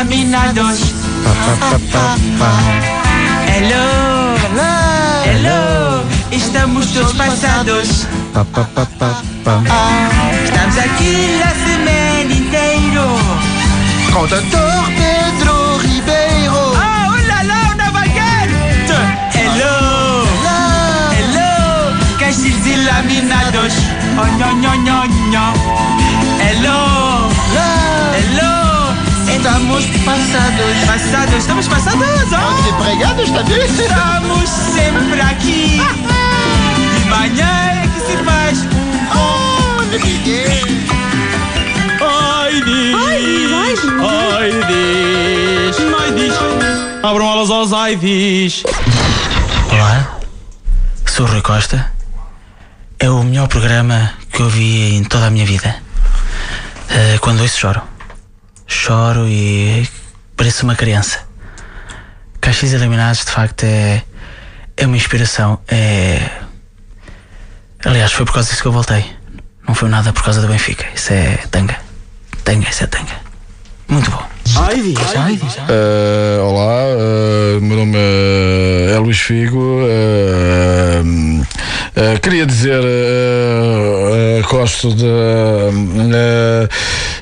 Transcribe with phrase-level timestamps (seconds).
[0.00, 0.14] Hello,
[5.24, 8.06] hello, estamos todos passados.
[10.44, 13.08] Estamos aqui a semana inteira.
[14.12, 16.76] Com o doutor Pedro Ribeiro.
[16.76, 18.94] Ah, oh lá lá, uma baguete.
[19.34, 20.28] Hello,
[21.18, 23.74] hello, caixas laminados.
[24.16, 24.28] Oh,
[29.78, 30.86] Estamos passados.
[30.86, 32.02] passados, estamos passados.
[32.32, 32.62] Oh.
[32.62, 33.64] Desempregados também?
[33.64, 35.80] Estamos sempre aqui.
[36.98, 38.58] De manhã é que se faz
[39.14, 40.88] Oh, ninguém.
[42.00, 46.34] Ai diz, ai diz, ai diz.
[47.04, 48.64] Abram alas aos ai diz.
[49.70, 50.18] Olá,
[51.06, 51.92] sou o Rui Costa.
[52.98, 55.76] É o melhor programa que eu vi em toda a minha vida.
[56.90, 57.97] Eh, quando ouço, choro.
[58.78, 59.86] Choro e
[60.36, 61.18] pareço uma criança.
[62.40, 64.02] Caixas Eliminados, de facto, é,
[64.76, 65.58] é uma inspiração.
[65.66, 66.20] É.
[67.84, 69.04] Aliás, foi por causa disso que eu voltei.
[69.66, 70.86] Não foi nada por causa do Benfica.
[70.94, 71.76] Isso é tanga.
[72.44, 73.14] Tanga, isso é tanga.
[73.88, 74.22] Muito bom.
[74.56, 75.56] Ai diz.
[75.68, 79.80] Eh, olá, eh, meu nome é Luís Figo.
[81.96, 85.04] eh, queria dizer, eh, gosto de,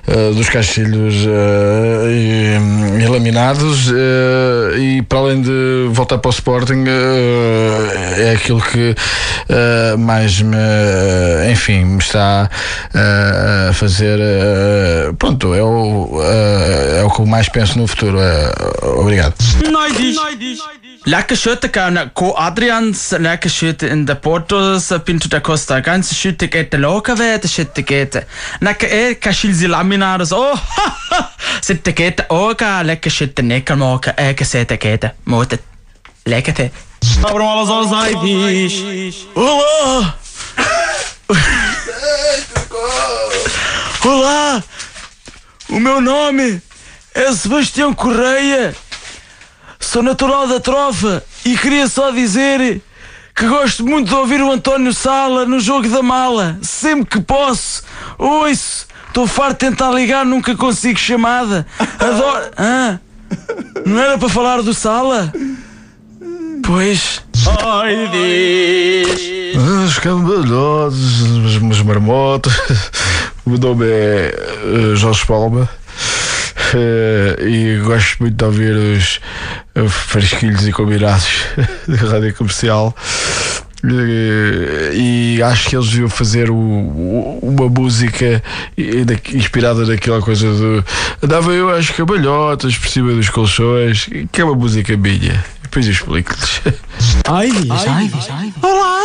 [0.08, 6.32] eh, dos caixilhos eh, e, e laminados eh, e para além de voltar para o
[6.32, 6.84] Sporting
[8.16, 8.94] é aquilo que
[9.98, 10.56] mais me,
[11.50, 12.48] enfim, me está
[12.94, 14.18] a fazer.
[15.18, 16.20] pronto, é o,
[16.98, 18.18] é o que eu mais penso no futuro.
[18.82, 19.34] obrigado.
[21.08, 26.48] Lecker Schütte kann Co Adrians, lecker Schütte in der Portos, Pinto da Costa, ganze Schütte
[26.48, 28.26] geht der Loka werte Schütte geht.
[28.58, 30.58] Lecker eh Kashilzi Laminaros, oh,
[31.62, 35.08] sitte geht Oga, lecker Schütte Necker Moka, eh gesete geht.
[35.24, 35.60] Mote,
[36.24, 36.72] lecker te.
[37.22, 39.28] Abram alas aos ai diz.
[39.36, 40.14] Olá!
[44.04, 44.64] Olá!
[45.68, 46.60] O meu nome
[47.14, 48.74] é Sebastião Correia.
[49.86, 52.82] Sou natural da Trofa e queria só dizer
[53.34, 56.58] que gosto muito de ouvir o António Sala no jogo da mala.
[56.60, 57.84] Sempre que posso,
[58.18, 58.86] ouço.
[59.06, 61.66] Estou farto de tentar ligar, nunca consigo chamada.
[62.00, 62.50] Adoro.
[62.58, 62.98] Ah,
[63.84, 65.32] não era para falar do Sala?
[66.64, 67.22] Pois.
[67.64, 69.56] Ai diz.
[69.86, 72.52] Os cambalhotes, os, os marmotos.
[73.44, 75.68] O meu nome é eh, Jorge Palma.
[76.74, 79.20] eh, e gosto muito de ouvir os
[79.88, 81.42] fresquilhos e combinados
[81.86, 82.94] da rádio comercial.
[83.84, 88.42] Eh, e acho que eles deviam fazer o- o- uma música
[89.04, 90.84] da- inspirada naquela coisa do
[91.22, 95.44] andava eu às cabalhotas por cima dos colchões, que é uma música minha.
[95.62, 96.62] Depois eu explico-lhes.
[98.62, 99.02] Olá,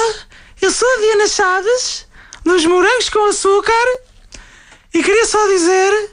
[0.62, 2.06] eu sou a Diana Chaves,
[2.46, 3.74] dos Morangos com Açúcar,
[4.94, 6.10] e queria só dizer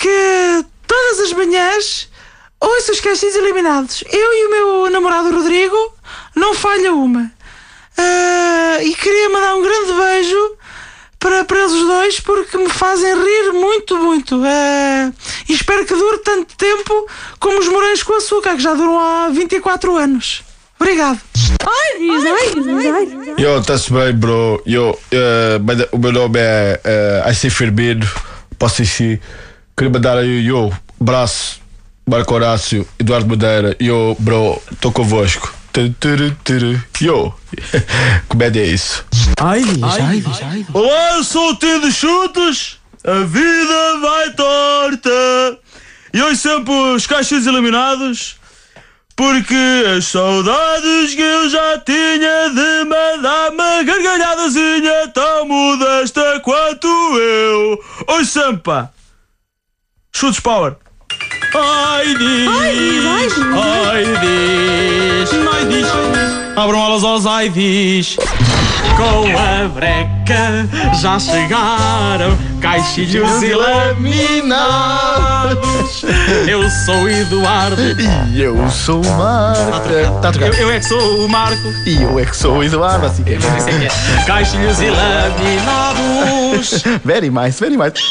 [0.00, 2.08] que todas as manhãs
[2.66, 4.04] ouço os caixinhos eliminados.
[4.10, 5.76] Eu e o meu namorado Rodrigo
[6.34, 7.30] não falha uma.
[7.96, 10.56] Ah, e queria mandar um grande beijo
[11.18, 14.40] para, para eles os dois porque me fazem rir muito, muito.
[14.44, 15.12] Ah,
[15.48, 17.08] e espero que dure tanto tempo
[17.38, 20.42] como os morangos com açúcar, que já duram há 24 anos.
[20.78, 21.20] Obrigado.
[23.38, 24.62] Yo, está-se bem, bro.
[24.66, 26.80] Yo, eh, mas o meu nome é
[27.24, 28.06] uh, Icy Firmino.
[28.58, 29.20] Posso ir
[29.76, 30.70] Queria mandar aí, yo,
[31.00, 31.60] braço,
[32.06, 33.76] Marco Horácio, Eduardo Madeira.
[33.80, 35.54] Yo, bro, estou convosco.
[37.00, 37.34] Yo,
[38.28, 39.04] comédia é isso.
[39.40, 40.66] Ai diz, ai diz.
[40.72, 42.78] Olá, eu sou o tio de chutes.
[43.04, 45.58] A vida vai torta.
[46.12, 48.36] E hoje sempre os caixas eliminados.
[49.16, 58.24] Porque as saudades que eu já tinha de mandar uma gargalhadazinha tão modesta quanto eu.
[58.24, 58.90] Sempre, pá.
[60.12, 60.76] Chutes Power.
[61.54, 65.88] Ai diz, ai diz, ai diz.
[66.56, 68.16] Abram alas aos ai diz.
[68.96, 70.68] Com a breca
[71.00, 75.14] já chegaram caixilhos e laminados.
[76.48, 77.82] Eu sou o Eduardo.
[78.32, 80.26] E eu sou o Marco.
[80.26, 80.46] A tocar.
[80.46, 81.68] Eu, eu é que sou o Marco.
[81.86, 83.38] E eu é que sou o Eduardo, assim que é.
[84.26, 86.82] Caixilhos e laminados.
[87.04, 88.10] Very nice, very nice.